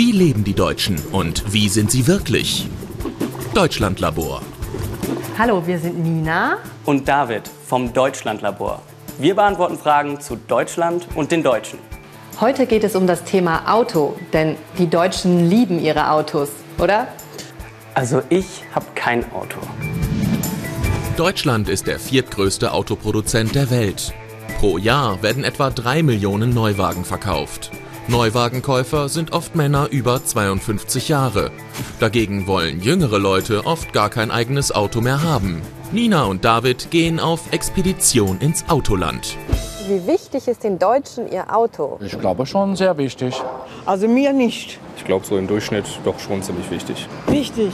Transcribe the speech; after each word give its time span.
Wie 0.00 0.12
leben 0.12 0.44
die 0.44 0.54
Deutschen 0.54 0.96
und 1.12 1.52
wie 1.52 1.68
sind 1.68 1.90
sie 1.90 2.06
wirklich? 2.06 2.66
Deutschlandlabor. 3.52 4.40
Hallo, 5.36 5.66
wir 5.66 5.78
sind 5.78 6.02
Nina 6.02 6.56
und 6.86 7.06
David 7.06 7.42
vom 7.66 7.92
Deutschlandlabor. 7.92 8.80
Wir 9.18 9.34
beantworten 9.34 9.76
Fragen 9.76 10.18
zu 10.18 10.36
Deutschland 10.36 11.06
und 11.16 11.30
den 11.30 11.42
Deutschen. 11.42 11.78
Heute 12.40 12.64
geht 12.64 12.82
es 12.82 12.96
um 12.96 13.06
das 13.06 13.24
Thema 13.24 13.70
Auto, 13.70 14.16
denn 14.32 14.56
die 14.78 14.88
Deutschen 14.88 15.50
lieben 15.50 15.78
ihre 15.78 16.10
Autos, 16.10 16.48
oder? 16.78 17.06
Also 17.92 18.22
ich 18.30 18.46
habe 18.74 18.86
kein 18.94 19.30
Auto. 19.34 19.58
Deutschland 21.18 21.68
ist 21.68 21.86
der 21.86 21.98
viertgrößte 21.98 22.72
Autoproduzent 22.72 23.54
der 23.54 23.70
Welt. 23.70 24.14
Pro 24.60 24.78
Jahr 24.78 25.22
werden 25.22 25.44
etwa 25.44 25.68
drei 25.68 26.02
Millionen 26.02 26.54
Neuwagen 26.54 27.04
verkauft. 27.04 27.70
Neuwagenkäufer 28.10 29.08
sind 29.08 29.32
oft 29.32 29.54
Männer 29.54 29.86
über 29.92 30.24
52 30.24 31.08
Jahre. 31.08 31.52
Dagegen 32.00 32.48
wollen 32.48 32.80
jüngere 32.80 33.20
Leute 33.20 33.64
oft 33.66 33.92
gar 33.92 34.10
kein 34.10 34.32
eigenes 34.32 34.72
Auto 34.72 35.00
mehr 35.00 35.22
haben. 35.22 35.62
Nina 35.92 36.24
und 36.24 36.44
David 36.44 36.90
gehen 36.90 37.20
auf 37.20 37.52
Expedition 37.52 38.38
ins 38.40 38.68
Autoland. 38.68 39.36
Wie 39.86 40.04
wichtig 40.08 40.48
ist 40.48 40.64
den 40.64 40.80
Deutschen 40.80 41.30
ihr 41.30 41.54
Auto? 41.54 42.00
Ich 42.04 42.18
glaube 42.18 42.46
schon 42.46 42.74
sehr 42.74 42.98
wichtig. 42.98 43.40
Also 43.86 44.08
mir 44.08 44.32
nicht. 44.32 44.80
Ich 44.96 45.04
glaube 45.04 45.24
so 45.24 45.38
im 45.38 45.46
Durchschnitt 45.46 45.86
doch 46.04 46.18
schon 46.18 46.42
ziemlich 46.42 46.68
wichtig. 46.68 47.06
Wichtig. 47.28 47.72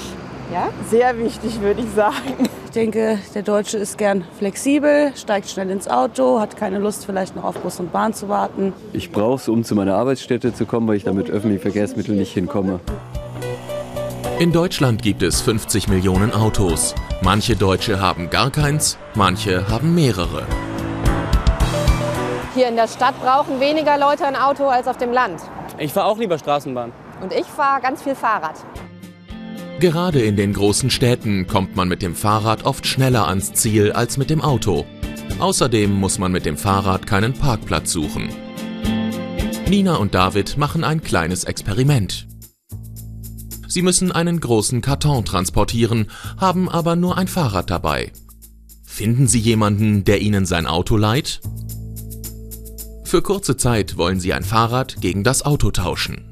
Ja? 0.53 0.69
Sehr 0.91 1.17
wichtig, 1.19 1.63
würde 1.63 1.81
ich 1.81 1.91
sagen. 1.97 2.47
Ich 2.77 2.83
denke, 2.83 3.19
der 3.35 3.41
Deutsche 3.41 3.79
ist 3.79 3.97
gern 3.97 4.23
flexibel, 4.37 5.11
steigt 5.17 5.49
schnell 5.49 5.71
ins 5.71 5.89
Auto, 5.89 6.41
hat 6.41 6.59
keine 6.59 6.79
Lust, 6.79 7.07
vielleicht 7.07 7.35
noch 7.35 7.45
auf 7.45 7.57
Bus 7.61 7.81
und 7.81 7.91
Bahn 7.91 8.13
zu 8.13 8.29
warten. 8.29 8.75
Ich 8.93 9.11
brauche 9.13 9.37
es, 9.37 9.49
um 9.49 9.65
zu 9.65 9.75
meiner 9.75 9.95
Arbeitsstätte 9.95 10.53
zu 10.53 10.67
kommen, 10.67 10.87
weil 10.87 10.97
ich 10.97 11.05
da 11.05 11.15
mit 11.15 11.31
öffentlichen 11.31 11.63
Verkehrsmitteln 11.63 12.19
nicht 12.19 12.35
hinkomme. 12.35 12.81
In 14.39 14.53
Deutschland 14.53 15.01
gibt 15.01 15.23
es 15.23 15.41
50 15.41 15.89
Millionen 15.89 16.35
Autos. 16.35 16.95
Manche 17.23 17.57
Deutsche 17.57 17.99
haben 17.99 18.29
gar 18.29 18.51
keins, 18.51 18.99
manche 19.15 19.71
haben 19.71 19.95
mehrere. 19.95 20.43
Hier 22.55 22.69
in 22.69 22.77
der 22.77 22.89
Stadt 22.89 23.19
brauchen 23.23 23.59
weniger 23.59 23.97
Leute 23.97 24.27
ein 24.27 24.37
Auto 24.37 24.67
als 24.67 24.87
auf 24.87 24.99
dem 24.99 25.13
Land. 25.13 25.41
Ich 25.79 25.95
fahre 25.95 26.09
auch 26.09 26.19
lieber 26.19 26.37
Straßenbahn. 26.37 26.93
Und 27.23 27.33
ich 27.33 27.47
fahre 27.47 27.81
ganz 27.81 28.03
viel 28.03 28.15
Fahrrad. 28.15 28.57
Gerade 29.79 30.23
in 30.23 30.37
den 30.37 30.55
großen 30.55 30.89
Städten 30.89 31.47
kommt 31.47 31.77
man 31.77 31.87
mit 31.87 32.01
dem 32.01 32.15
Fahrrad 32.15 32.65
oft 32.65 32.87
schneller 32.87 33.29
ans 33.29 33.53
Ziel 33.53 33.93
als 33.93 34.17
mit 34.17 34.31
dem 34.31 34.41
Auto. 34.41 34.87
Außerdem 35.39 35.93
muss 35.93 36.19
man 36.19 36.33
mit 36.33 36.47
dem 36.47 36.57
Fahrrad 36.57 37.07
keinen 37.07 37.35
Parkplatz 37.35 37.93
suchen. 37.93 38.31
Nina 39.69 39.97
und 39.97 40.15
David 40.15 40.57
machen 40.57 40.83
ein 40.83 41.03
kleines 41.03 41.45
Experiment. 41.45 42.27
Sie 43.69 43.83
müssen 43.83 44.13
einen 44.13 44.41
großen 44.41 44.81
Karton 44.81 45.27
transportieren, 45.27 46.07
haben 46.39 46.71
aber 46.71 46.97
nur 46.97 47.19
ein 47.19 47.29
Fahrrad 47.29 47.69
dabei. 47.69 48.13
Finden 48.83 49.27
Sie 49.27 49.41
jemanden, 49.41 50.05
der 50.05 50.23
Ihnen 50.23 50.47
sein 50.47 50.67
Auto 50.67 50.97
leiht? 50.97 51.43
Für 53.05 53.21
kurze 53.21 53.59
Zeit 53.59 53.99
wollen 53.99 54.21
Sie 54.21 54.33
ein 54.33 54.45
Fahrrad 54.45 55.03
gegen 55.03 55.23
das 55.23 55.45
Auto 55.45 55.71
tauschen. 55.71 56.25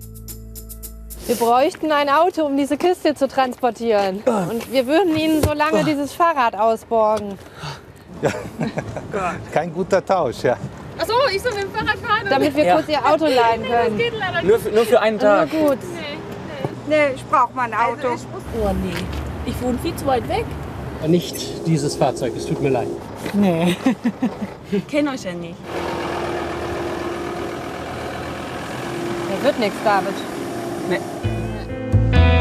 Wir 1.27 1.37
bräuchten 1.37 1.91
ein 1.91 2.09
Auto, 2.11 2.45
um 2.45 2.57
diese 2.57 2.77
Kiste 2.77 3.15
zu 3.15 3.29
transportieren. 3.29 4.23
Und 4.27 4.71
wir 4.71 4.87
würden 4.87 5.17
Ihnen 5.17 5.43
so 5.43 5.53
lange 5.55 5.83
dieses 5.85 6.13
Fahrrad 6.13 6.55
ausborgen. 6.55 7.39
Ja. 8.23 8.31
Kein 9.53 9.73
guter 9.73 10.05
Tausch, 10.05 10.43
ja. 10.43 10.57
Achso, 10.99 11.15
ich 11.35 11.41
soll 11.43 11.53
mit 11.55 11.63
dem 11.65 11.71
Fahrrad 11.73 11.99
fahren? 11.99 12.27
Damit 12.29 12.55
wir 12.57 12.65
Ja. 12.65 12.75
kurz 12.77 12.89
Ihr 12.89 13.05
Auto 13.05 13.25
leihen 13.25 13.63
Nee, 13.63 13.69
können. 13.69 13.99
das 13.99 14.05
geht 14.05 14.19
leider 14.19 14.33
nicht. 14.43 14.45
Nur 14.49 14.59
für, 14.59 14.71
nur 14.71 14.85
für 14.85 15.01
einen 15.01 15.19
Tag. 15.19 15.49
Na 15.53 15.67
gut. 15.67 15.79
Nee, 16.87 17.09
ich 17.15 17.25
brauche 17.25 17.53
mein 17.55 17.73
Auto. 17.75 18.09
Oh 18.63 18.71
nee, 18.83 18.93
ich 19.47 19.61
wohne 19.63 19.79
viel 19.79 19.97
zu 19.97 20.07
weit 20.07 20.29
weg. 20.29 20.45
Nicht 21.07 21.67
dieses 21.67 21.97
Fahrzeug, 21.97 22.33
es 22.37 22.47
tut 22.47 22.61
mir 22.63 22.71
leid. 22.71 22.89
Nee. 23.33 23.77
Ich 24.71 24.87
kenne 24.87 25.11
euch 25.11 25.25
ja 25.25 25.33
nicht. 25.33 25.57
Da 29.31 29.45
wird 29.47 29.59
nichts, 29.59 29.77
David. 29.85 30.15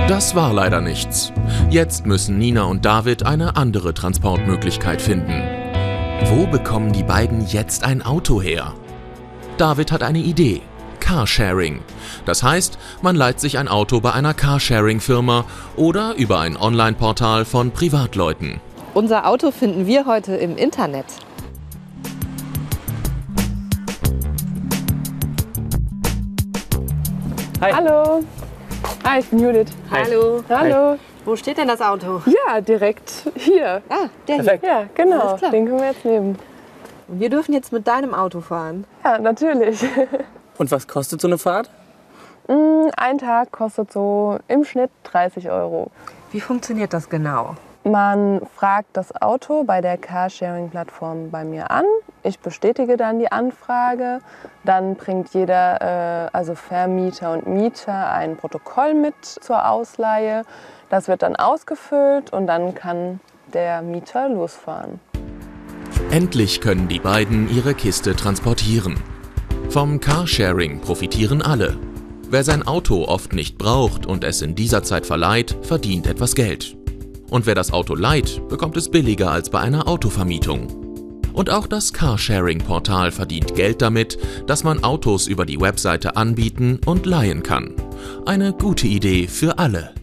Das 0.08 0.36
war 0.36 0.54
leider 0.54 0.81
nichts. 0.81 1.31
Jetzt 1.70 2.06
müssen 2.06 2.38
Nina 2.38 2.64
und 2.64 2.86
David 2.86 3.26
eine 3.26 3.56
andere 3.56 3.94
Transportmöglichkeit 3.94 5.02
finden. 5.02 5.44
Wo 6.26 6.46
bekommen 6.46 6.94
die 6.94 7.04
beiden 7.04 7.46
jetzt 7.48 7.84
ein 7.84 8.02
Auto 8.02 8.42
her? 8.42 8.74
David 9.58 9.92
hat 9.92 10.04
eine 10.04 10.20
Idee. 10.20 10.62
Carsharing. 11.00 11.81
Das 12.26 12.44
heißt, 12.44 12.78
man 13.02 13.16
leiht 13.16 13.40
sich 13.40 13.58
ein 13.58 13.68
Auto 13.68 14.00
bei 14.00 14.14
einer 14.14 14.34
Carsharing-Firma 14.34 15.46
oder 15.75 16.16
über 16.16 16.40
ein 16.40 16.56
Online-Portal 16.58 17.46
von 17.46 17.72
Privatleuten. 17.72 18.62
Unser 18.94 19.28
Auto 19.28 19.52
finden 19.52 19.86
wir 19.86 20.06
heute 20.06 20.36
im 20.36 20.56
Internet. 20.56 21.06
Hi. 27.63 27.72
Hallo. 27.72 28.22
Hi, 29.06 29.19
ich 29.19 29.29
bin 29.29 29.40
Judith. 29.40 29.69
Hallo. 29.90 30.44
Hallo. 30.50 31.00
Wo 31.24 31.38
steht 31.38 31.57
denn 31.57 31.69
das 31.69 31.79
Auto? 31.79 32.22
Ja, 32.25 32.59
direkt 32.59 33.09
hier. 33.38 33.81
Ah, 33.88 34.09
der 34.28 34.35
hier. 34.35 34.44
Perfekt. 34.44 34.66
Ja, 34.66 34.84
genau. 34.94 35.19
Alles 35.22 35.40
klar. 35.40 35.51
Den 35.51 35.68
können 35.68 35.79
wir 35.79 35.88
jetzt 35.88 36.03
nehmen. 36.03 36.38
Und 37.07 37.19
wir 37.22 37.29
dürfen 37.29 37.53
jetzt 37.53 37.72
mit 37.72 37.88
deinem 37.88 38.13
Auto 38.13 38.41
fahren. 38.41 38.84
Ja, 39.06 39.18
natürlich. 39.18 39.81
Und 40.57 40.72
was 40.72 40.90
kostet 40.90 41.22
so 41.22 41.29
eine 41.29 41.38
Fahrt? 41.38 41.69
Mm, 42.50 42.90
Ein 42.97 43.18
Tag 43.18 43.53
kostet 43.53 43.94
so 43.94 44.40
im 44.50 44.66
Schnitt 44.66 44.91
30 45.06 45.50
Euro. 45.50 45.90
Wie 46.34 46.41
funktioniert 46.41 46.91
das 46.91 47.07
genau? 47.07 47.56
Man 47.85 48.41
fragt 48.55 48.95
das 48.95 49.13
Auto 49.21 49.66
bei 49.66 49.81
der 49.81 49.97
Carsharing-Plattform 49.97 51.31
bei 51.31 51.44
mir 51.44 51.69
an. 51.69 51.83
Ich 52.23 52.39
bestätige 52.39 52.95
dann 52.95 53.19
die 53.19 53.29
Anfrage. 53.29 54.19
Dann 54.63 54.95
bringt 54.95 55.33
jeder, 55.33 55.81
äh, 55.81 56.29
also 56.31 56.55
Vermieter 56.55 57.33
und 57.33 57.45
Mieter, 57.45 58.09
ein 58.13 58.38
Protokoll 58.38 58.94
mit 58.94 59.25
zur 59.25 59.69
Ausleihe. 59.69 60.44
Das 60.89 61.09
wird 61.09 61.23
dann 61.23 61.35
ausgefüllt 61.35 62.31
und 62.31 62.47
dann 62.47 62.73
kann 62.73 63.19
der 63.53 63.81
Mieter 63.81 64.29
losfahren. 64.29 65.01
Endlich 66.09 66.61
können 66.61 66.88
die 66.88 67.00
beiden 67.00 67.50
ihre 67.50 67.73
Kiste 67.73 68.15
transportieren. 68.15 68.95
Vom 69.69 70.00
Carsharing 70.00 70.79
profitieren 70.79 71.41
alle. 71.41 71.77
Wer 72.29 72.45
sein 72.45 72.65
Auto 72.65 73.03
oft 73.05 73.33
nicht 73.33 73.57
braucht 73.57 74.05
und 74.05 74.23
es 74.23 74.41
in 74.41 74.55
dieser 74.55 74.83
Zeit 74.83 75.05
verleiht, 75.05 75.57
verdient 75.63 76.07
etwas 76.07 76.33
Geld. 76.33 76.77
Und 77.33 77.47
wer 77.47 77.55
das 77.55 77.73
Auto 77.73 77.95
leiht, 77.95 78.47
bekommt 78.47 78.77
es 78.77 78.91
billiger 78.91 79.31
als 79.31 79.49
bei 79.49 79.59
einer 79.59 79.88
Autovermietung. 79.88 80.67
Und 81.33 81.49
auch 81.49 81.66
das 81.66 81.91
Carsharing-Portal 81.91 83.11
verdient 83.11 83.55
Geld 83.55 83.81
damit, 83.81 84.19
dass 84.45 84.63
man 84.63 84.83
Autos 84.83 85.25
über 85.25 85.47
die 85.47 85.59
Webseite 85.59 86.16
anbieten 86.16 86.79
und 86.85 87.07
leihen 87.07 87.41
kann. 87.41 87.73
Eine 88.27 88.53
gute 88.53 88.85
Idee 88.85 89.27
für 89.27 89.57
alle. 89.57 89.95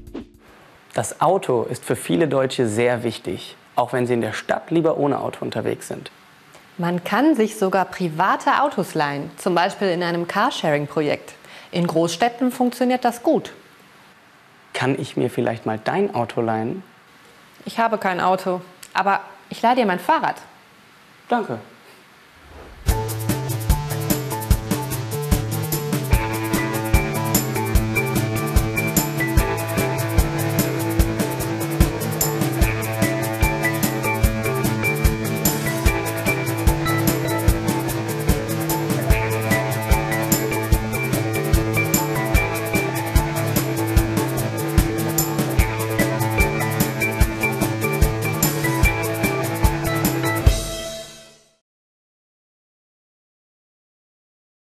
Das 0.92 1.20
Auto 1.20 1.62
ist 1.70 1.84
für 1.84 1.94
viele 1.94 2.26
Deutsche 2.26 2.66
sehr 2.66 3.04
wichtig, 3.04 3.54
auch 3.76 3.92
wenn 3.92 4.08
sie 4.08 4.14
in 4.14 4.22
der 4.22 4.32
Stadt 4.32 4.72
lieber 4.72 4.96
ohne 4.96 5.20
Auto 5.20 5.44
unterwegs 5.44 5.86
sind. 5.86 6.10
Man 6.78 7.04
kann 7.04 7.36
sich 7.36 7.56
sogar 7.56 7.84
private 7.84 8.60
Autos 8.60 8.94
leihen, 8.94 9.30
zum 9.36 9.54
Beispiel 9.54 9.90
in 9.90 10.02
einem 10.02 10.26
Carsharing-Projekt. 10.26 11.34
In 11.70 11.86
Großstädten 11.86 12.50
funktioniert 12.50 13.04
das 13.04 13.22
gut. 13.22 13.52
Kann 14.72 14.98
ich 14.98 15.16
mir 15.16 15.30
vielleicht 15.30 15.64
mal 15.64 15.78
dein 15.78 16.12
Auto 16.12 16.40
leihen? 16.40 16.82
Ich 17.64 17.78
habe 17.78 17.98
kein 17.98 18.20
Auto, 18.20 18.60
aber 18.94 19.20
ich 19.48 19.60
leihe 19.62 19.76
dir 19.76 19.86
mein 19.86 20.00
Fahrrad. 20.00 20.36
Danke. 21.28 21.58